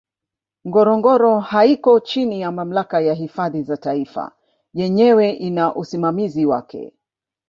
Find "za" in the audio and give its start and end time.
3.63-3.77